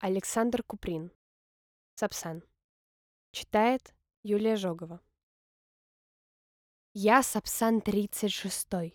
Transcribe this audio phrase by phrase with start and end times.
[0.00, 1.10] Александр Куприн.
[1.96, 2.44] Сапсан.
[3.32, 5.00] Читает Юлия Жогова.
[6.94, 8.94] Я Сапсан 36-й.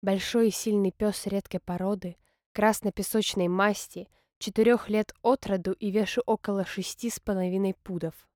[0.00, 2.16] Большой и сильный пес редкой породы,
[2.52, 8.28] красно-песочной масти, четырех лет от роду и вешу около шести с половиной пудов.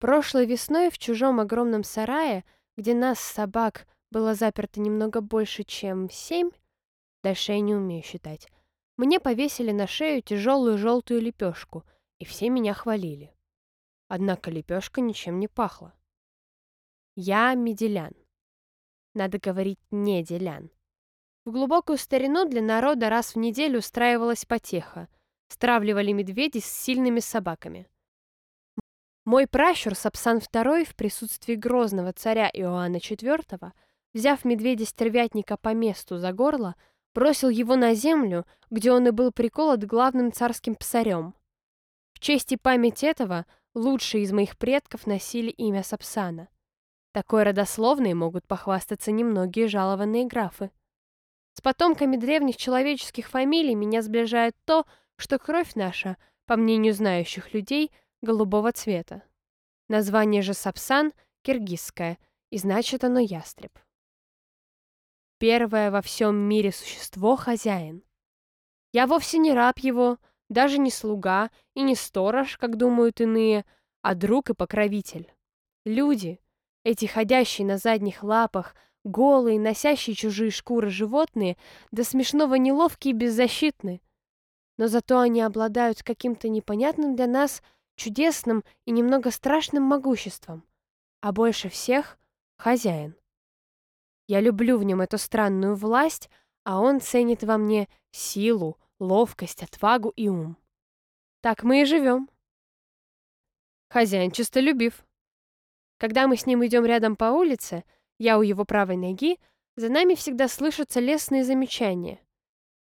[0.00, 2.44] Прошлой весной в чужом огромном сарае,
[2.76, 6.50] где нас, собак, было заперто немного больше, чем семь,
[7.22, 8.48] дальше я не умею считать,
[8.96, 11.84] мне повесили на шею тяжелую желтую лепешку,
[12.18, 13.34] и все меня хвалили.
[14.08, 15.94] Однако лепешка ничем не пахла.
[17.16, 18.14] Я меделян.
[19.14, 20.70] Надо говорить не делян.
[21.44, 25.08] В глубокую старину для народа раз в неделю устраивалась потеха.
[25.48, 27.86] Стравливали медведи с сильными собаками.
[29.24, 33.72] Мой пращур Сапсан II в присутствии грозного царя Иоанна IV,
[34.14, 36.74] взяв медведя-стервятника по месту за горло,
[37.14, 41.34] бросил его на землю, где он и был приколот главным царским псарем.
[42.14, 46.48] В честь и память этого лучшие из моих предков носили имя Сапсана.
[47.12, 50.70] Такой родословной могут похвастаться немногие жалованные графы.
[51.54, 57.92] С потомками древних человеческих фамилий меня сближает то, что кровь наша, по мнению знающих людей,
[58.22, 59.22] голубого цвета.
[59.88, 62.18] Название же Сапсан— киргизское,
[62.50, 63.78] и значит оно ястреб
[65.42, 68.04] первое во всем мире существо хозяин.
[68.92, 70.18] Я вовсе не раб его,
[70.48, 73.64] даже не слуга и не сторож, как думают иные,
[74.02, 75.34] а друг и покровитель.
[75.84, 76.38] Люди,
[76.84, 81.56] эти ходящие на задних лапах, голые, носящие чужие шкуры животные,
[81.90, 84.00] до смешного неловкие и беззащитны.
[84.78, 87.64] Но зато они обладают каким-то непонятным для нас
[87.96, 90.62] чудесным и немного страшным могуществом.
[91.20, 92.16] А больше всех—
[92.58, 93.16] хозяин.
[94.32, 96.30] Я люблю в нем эту странную власть,
[96.64, 100.56] а он ценит во мне силу, ловкость, отвагу и ум.
[101.42, 102.30] Так мы и живем.
[103.90, 105.04] Хозяин честолюбив.
[105.98, 107.84] Когда мы с ним идем рядом по улице,
[108.16, 109.38] я у его правой ноги,
[109.76, 112.18] за нами всегда слышатся лесные замечания.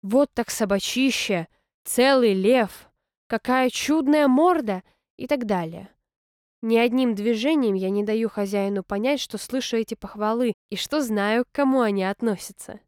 [0.03, 1.49] Вот так собачище,
[1.83, 2.91] целый лев,
[3.27, 4.83] какая чудная морда
[5.17, 5.89] и так далее.
[6.61, 11.45] Ни одним движением я не даю хозяину понять, что слышу эти похвалы и что знаю,
[11.45, 12.81] к кому они относятся.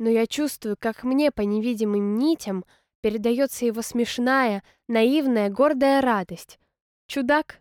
[0.00, 2.64] Но я чувствую, как мне по невидимым нитям
[3.00, 6.58] передается его смешная, наивная, гордая радость.
[7.06, 7.60] Чудак?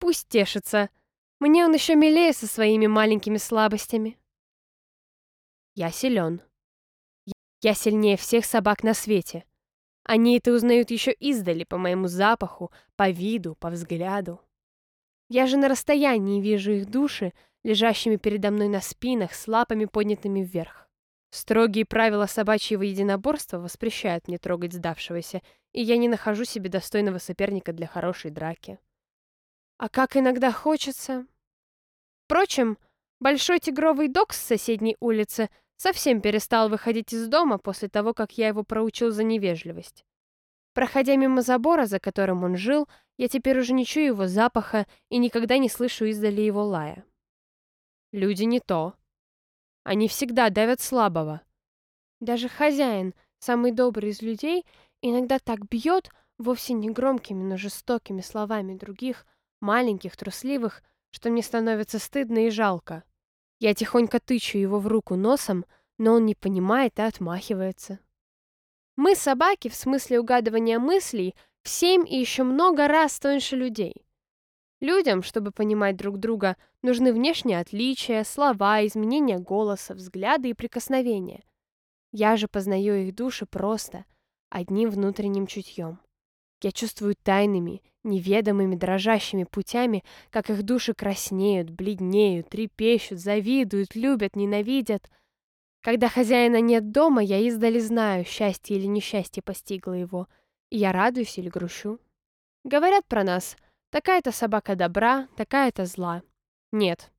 [0.00, 0.90] Пусть тешится.
[1.38, 4.18] Мне он еще милее со своими маленькими слабостями.
[5.76, 6.42] Я силен.
[7.60, 9.44] Я сильнее всех собак на свете.
[10.02, 14.40] Они это узнают еще издали по моему запаху, по виду, по взгляду.
[15.28, 20.40] Я же на расстоянии вижу их души, лежащими передо мной на спинах, с лапами поднятыми
[20.40, 20.88] вверх.
[21.30, 27.72] Строгие правила собачьего единоборства воспрещают мне трогать сдавшегося, и я не нахожу себе достойного соперника
[27.72, 28.78] для хорошей драки.
[29.76, 31.26] А как иногда хочется...
[32.24, 32.78] Впрочем,
[33.20, 38.48] большой тигровый дог с соседней улицы совсем перестал выходить из дома после того, как я
[38.48, 40.04] его проучил за невежливость.
[40.74, 45.18] Проходя мимо забора, за которым он жил, я теперь уже не чую его запаха и
[45.18, 47.04] никогда не слышу издали его лая.
[48.12, 48.94] Люди не то.
[49.84, 51.42] Они всегда давят слабого.
[52.20, 54.64] Даже хозяин, самый добрый из людей,
[55.02, 59.26] иногда так бьет, вовсе не громкими, но жестокими словами других,
[59.60, 63.02] маленьких, трусливых, что мне становится стыдно и жалко.
[63.58, 65.64] Я тихонько тычу его в руку носом,
[65.98, 67.98] но он не понимает и отмахивается.
[68.94, 74.04] Мы, собаки, в смысле угадывания мыслей, в семь и еще много раз тоньше людей.
[74.80, 81.42] Людям, чтобы понимать друг друга, нужны внешние отличия, слова, изменения голоса, взгляды и прикосновения.
[82.12, 84.04] Я же познаю их души просто,
[84.50, 85.98] одним внутренним чутьем.
[86.62, 95.10] Я чувствую тайными, неведомыми, дрожащими путями, как их души краснеют, бледнеют, трепещут, завидуют, любят, ненавидят—
[95.80, 100.26] когда хозяина нет дома, я издали знаю, счастье или несчастье постигло его,
[100.76, 101.98] я радуюсь или грущу.
[102.64, 103.56] Говорят про нас,
[103.90, 106.22] такая-то собака добра, такая-то зла.
[106.72, 107.10] Нет.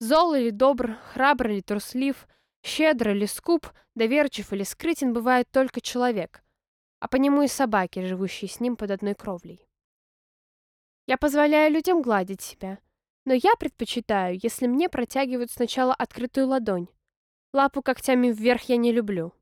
[0.00, 2.26] Зол или добр, храбр или труслив,
[2.62, 6.42] щедр или скуп, доверчив или скрытен бывает только человек,
[7.00, 9.66] а по нему и собаки, живущие с ним под одной кровлей.
[11.06, 12.78] Я позволяю людям гладить себя,
[13.24, 16.88] но я предпочитаю, если мне протягивают сначала открытую ладонь,
[17.54, 19.32] Лапу когтями вверх я не люблю.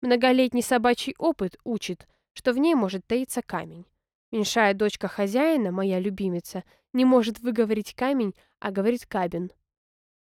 [0.00, 3.86] Многолетний собачий опыт учит, что в ней может таиться камень.
[4.30, 9.50] Меньшая дочка хозяина, моя любимица, не может выговорить камень, а говорит кабин.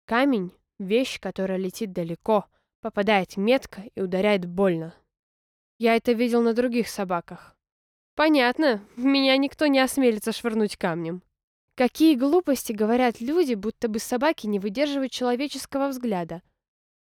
[0.05, 2.45] Камень— вещь, которая летит далеко,
[2.81, 4.93] попадает метко и ударяет больно.
[5.77, 7.55] Я это видел на других собаках.
[8.15, 11.23] Понятно, меня никто не осмелится швырнуть камнем.
[11.75, 16.43] Какие глупости говорят люди, будто бы собаки не выдерживают человеческого взгляда.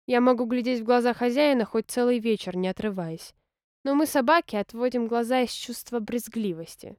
[0.06, 3.34] Я могу глядеть в глаза хозяина хоть целый вечер, не отрываясь.
[3.86, 6.96] Но мы, собаки, отводим глаза из чувства брезгливости.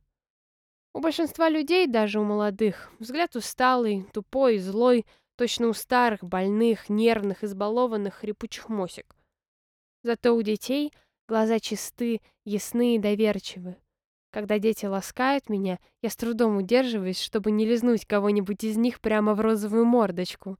[0.93, 5.05] У большинства людей, даже у молодых, взгляд усталый, тупой, злой,
[5.35, 9.17] точно у старых, больных, нервных, избалованных, хрипучих мосик.
[10.03, 10.93] Зато у детей
[11.27, 13.75] глаза чисты, ясны и доверчивы.
[14.31, 19.33] Когда дети ласкают меня, я с трудом удерживаюсь, чтобы не лизнуть кого-нибудь из них прямо
[19.33, 20.57] в розовую мордочку.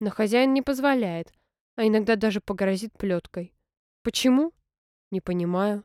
[0.00, 1.32] Но хозяин не позволяет,
[1.76, 3.54] а иногда даже погрозит плеткой.
[4.02, 4.52] Почему?
[5.10, 5.84] Не понимаю.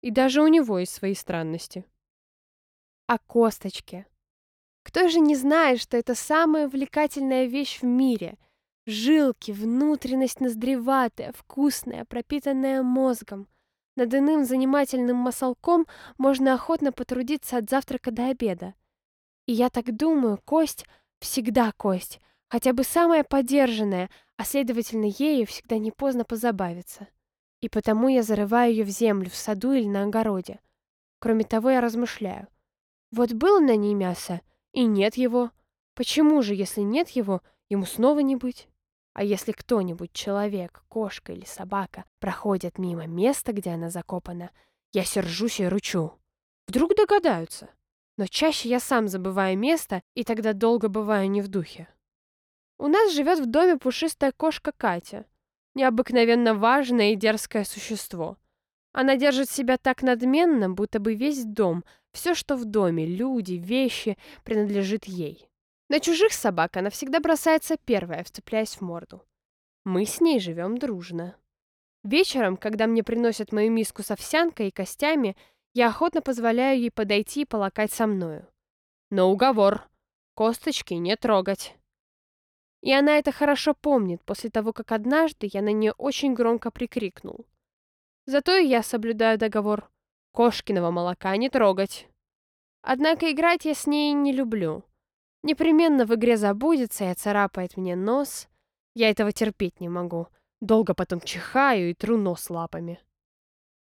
[0.00, 1.84] И даже у него есть свои странности.
[3.06, 4.06] О косточке.
[4.82, 8.38] Кто же не знает, что это самая увлекательная вещь в мире?
[8.86, 13.48] Жилки, внутренность ноздреватая, вкусная, пропитанная мозгом.
[13.96, 15.86] Над иным занимательным масолком
[16.18, 18.74] можно охотно потрудиться от завтрака до обеда.
[19.46, 20.86] И я так думаю, кость
[21.18, 27.08] всегда кость, хотя бы самая подержанная, а следовательно, ею всегда не поздно позабавиться.
[27.60, 30.60] И потому я зарываю ее в землю, в саду или на огороде.
[31.18, 32.48] Кроме того, я размышляю.
[33.10, 34.40] Вот было на ней мясо,
[34.72, 35.50] и нет его.
[35.94, 38.68] Почему же, если нет его, ему снова не быть?
[39.14, 44.50] А если кто-нибудь, человек, кошка или собака, проходит мимо места, где она закопана,
[44.92, 46.12] я сержусь и ручу.
[46.66, 47.70] Вдруг догадаются.
[48.18, 51.88] Но чаще я сам забываю место, и тогда долго бываю не в духе.
[52.78, 55.24] У нас живет в доме пушистая кошка Катя.
[55.76, 58.38] Необыкновенно важное и дерзкое существо.
[58.94, 64.16] Она держит себя так надменно, будто бы весь дом, все, что в доме, люди, вещи,
[64.42, 65.50] принадлежит ей.
[65.90, 69.22] На чужих собак она всегда бросается первая, вцепляясь в морду.
[69.84, 71.36] Мы с ней живем дружно.
[72.02, 75.36] Вечером, когда мне приносят мою миску с овсянкой и костями,
[75.74, 78.48] я охотно позволяю ей подойти и полакать со мною.
[79.10, 79.86] Но уговор.
[80.34, 81.75] Косточки не трогать.
[82.82, 87.46] И она это хорошо помнит после того, как однажды я на нее очень громко прикрикнул.
[88.26, 89.90] Зато и я соблюдаю договор.
[90.32, 92.08] Кошкиного молока не трогать.
[92.82, 94.84] Однако играть я с ней не люблю.
[95.42, 98.48] Непременно в игре забудется и оцарапает мне нос.
[98.94, 100.28] Я этого терпеть не могу.
[100.60, 103.00] Долго потом чихаю и тру нос лапами.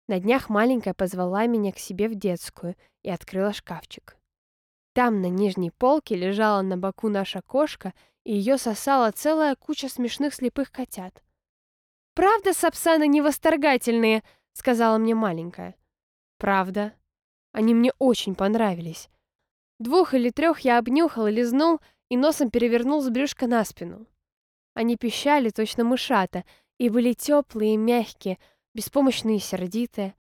[0.08, 4.16] На днях маленькая позвала меня к себе в детскую и открыла шкафчик.
[4.92, 7.94] Там на нижней полке лежала на боку наша кошка,
[8.24, 11.22] и ее сосала целая куча смешных слепых котят.
[12.14, 14.22] «Правда, сапсаны невосторгательные?»—
[14.52, 15.76] сказала мне маленькая.
[16.38, 16.94] «Правда.
[17.52, 19.08] Они мне очень понравились.
[19.78, 24.06] Двух или трех я обнюхал и лизнул, и носом перевернул с брюшка на спину.
[24.74, 26.44] Они пищали точно мышата,
[26.78, 28.38] и были теплые и мягкие,
[28.74, 30.14] беспомощные и сердитые.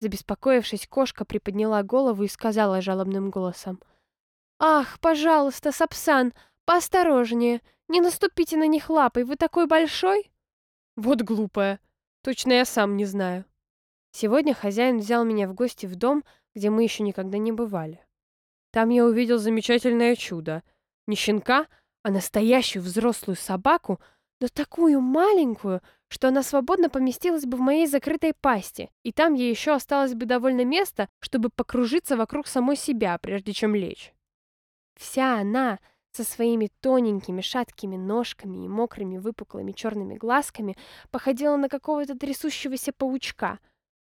[0.00, 3.80] Забеспокоившись, кошка приподняла голову и сказала жалобным голосом.
[4.60, 6.32] «Ах, пожалуйста, Сапсан,
[6.68, 10.30] поосторожнее, не наступите на них лапой, вы такой большой?»
[10.96, 11.80] «Вот глупая,
[12.22, 13.46] точно я сам не знаю».
[14.10, 16.24] Сегодня хозяин взял меня в гости в дом,
[16.54, 18.04] где мы еще никогда не бывали.
[18.70, 20.62] Там я увидел замечательное чудо.
[21.06, 21.68] Не щенка,
[22.02, 23.98] а настоящую взрослую собаку,
[24.38, 29.48] но такую маленькую, что она свободно поместилась бы в моей закрытой пасти, и там ей
[29.48, 34.12] еще осталось бы довольно места, чтобы покружиться вокруг самой себя, прежде чем лечь.
[34.96, 35.78] Вся она
[36.12, 40.76] со своими тоненькими шаткими ножками и мокрыми выпуклыми черными глазками
[41.10, 43.58] походила на какого-то трясущегося паучка.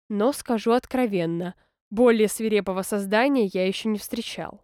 [0.10, 1.55] Но, скажу откровенно,—
[1.91, 4.63] более свирепого создания я еще не встречал.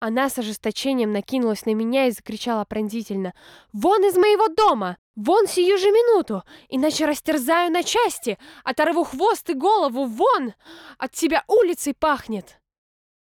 [0.00, 3.34] Она с ожесточением накинулась на меня и закричала пронзительно.
[3.74, 4.96] «Вон из моего дома!
[5.14, 6.42] Вон сию же минуту!
[6.70, 8.38] Иначе растерзаю на части!
[8.64, 10.06] Оторву хвост и голову!
[10.06, 10.54] Вон!
[10.96, 12.58] От тебя улицей пахнет!»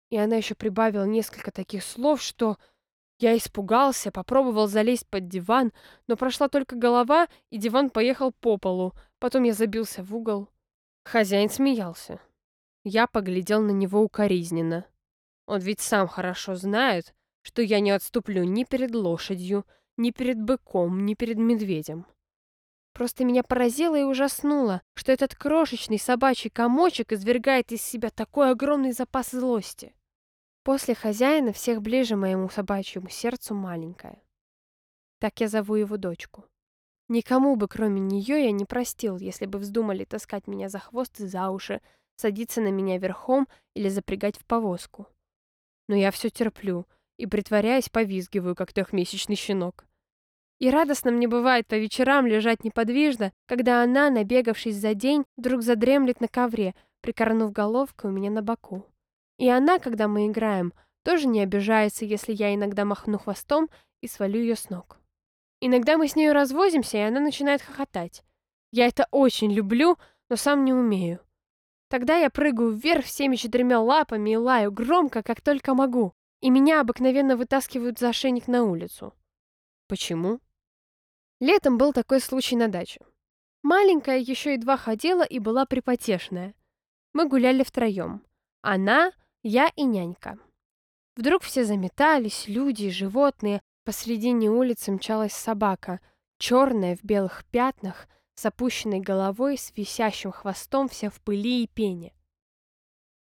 [0.10, 2.58] И она еще прибавила несколько таких слов, что
[3.22, 5.72] я испугался, попробовал залезть под диван,
[6.08, 8.94] но прошла только голова, и диван поехал по полу.
[9.20, 10.50] Потом я забился в угол.
[11.06, 12.20] Хозяин смеялся.
[12.84, 14.86] Я поглядел на него укоризненно.
[15.46, 17.14] Он ведь сам хорошо знает,
[17.44, 19.66] что я не отступлю ни перед лошадью,
[19.98, 22.06] ни перед быком, ни перед медведем.
[22.94, 28.92] Просто меня поразило и ужаснуло, что этот крошечный собачий комочек извергает из себя такой огромный
[28.92, 29.94] запас злости.
[30.64, 34.22] После хозяина всех ближе моему собачьему сердцу маленькая.
[35.20, 36.46] Так я зову его дочку.
[37.08, 41.26] Никому бы, кроме нее, я не простил, если бы вздумали таскать меня за хвост и
[41.26, 41.82] за уши,
[42.16, 45.08] садиться на меня верхом или запрягать в повозку.
[45.88, 46.86] Но я все терплю
[47.18, 49.86] и, притворяясь, повизгиваю, как трехмесячный щенок.
[50.60, 56.22] И радостно мне бывает по вечерам лежать неподвижно, когда она, набегавшись за день, вдруг задремлет
[56.22, 58.91] на ковре, прикорнув головкой у меня на боку.
[59.42, 60.72] И она, когда мы играем,
[61.04, 65.00] тоже не обижается, если я иногда махну хвостом и свалю ее с ног.
[65.62, 68.24] Иногда мы с нею развозимся, и она начинает хохотать.
[68.72, 69.98] Я это очень люблю,
[70.30, 71.22] но сам не умею.
[71.90, 76.80] Тогда я прыгаю вверх всеми четырьмя лапами и лаю громко, как только могу, и меня
[76.80, 79.12] обыкновенно вытаскивают за ошейник на улицу.
[79.88, 80.40] Почему?
[81.40, 83.00] Летом был такой случай на даче.
[83.64, 86.54] Маленькая еще едва ходила и была припотешная.
[87.14, 88.24] Мы гуляли втроем.
[88.62, 89.12] Она,
[89.44, 90.38] я и нянька.
[91.16, 93.62] Вдруг все заметались, люди животные.
[93.84, 96.00] Посредине улицы мчалась собака,
[96.38, 102.14] черная в белых пятнах, с опущенной головой, с висящим хвостом, вся в пыли и пене.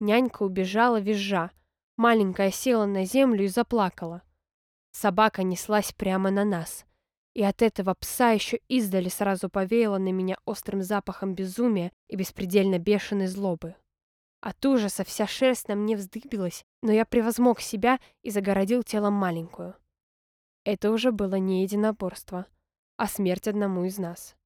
[0.00, 1.50] Нянька убежала визжа.
[1.97, 4.23] Маленькая села на землю и заплакала.
[4.92, 6.85] Собака неслась прямо на нас.
[7.35, 12.78] И от этого пса еще издали сразу повеяло на меня острым запахом безумия и беспредельно
[12.78, 13.75] бешеной злобы.
[14.45, 19.75] От ужаса вся шерсть на мне вздыбилась, но я превозмог себя и загородил телом маленькую.
[20.65, 22.45] Это уже было не единоборство,
[22.99, 24.37] а смерть одному из нас.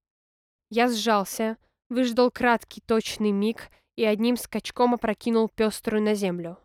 [0.71, 1.57] Я сжался,
[1.89, 6.59] выждал краткий точный миг и одним скачком опрокинул пеструю на землю.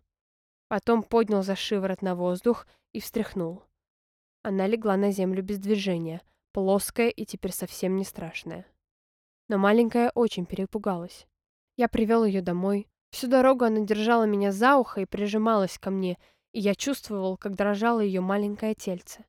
[0.67, 3.63] Потом поднял за шиворот на воздух и встряхнул.
[4.43, 6.21] Она легла на землю без движения,
[6.51, 8.67] плоская и теперь совсем не страшная.
[9.49, 11.25] Но маленькая очень перепугалась.
[11.77, 12.87] Я привел ее домой.
[13.13, 16.17] Всю дорогу она держала меня за ухо и прижималась ко мне,
[16.51, 19.23] и я чувствовал, как дрожало ее маленькое тельце.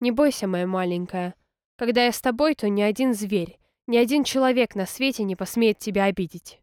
[0.00, 1.34] «Не бойся, моя маленькая.
[1.76, 5.78] Когда я с тобой, то ни один зверь, ни один человек на свете не посмеет
[5.78, 6.60] тебя обидеть».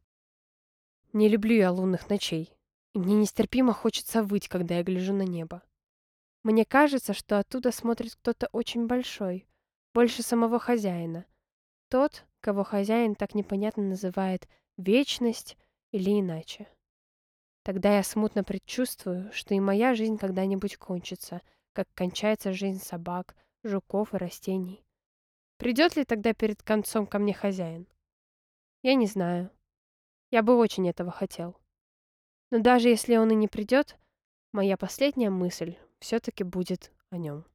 [1.13, 2.53] Не люблю я лунных ночей,
[2.93, 5.63] и мне нестерпимо хочется выть, когда я гляжу на небо.
[6.43, 9.47] Мне кажется, что оттуда смотрит кто-то очень большой,
[9.95, 11.25] больше самого хозяина.
[11.89, 15.57] Тот, кого хозяин так непонятно называет «вечность»
[15.91, 16.67] или иначе.
[17.63, 21.41] Тогда я смутно предчувствую, что и моя жизнь когда-нибудь кончится,
[21.73, 24.83] как кончается жизнь собак, жуков и растений.
[25.57, 27.87] Придет ли тогда перед концом ко мне хозяин?
[28.81, 29.51] Я не знаю.
[30.31, 31.55] Я бы очень этого хотел.
[32.49, 33.97] Но даже если он и не придет,
[34.53, 37.45] моя последняя мысль все-таки будет о нем.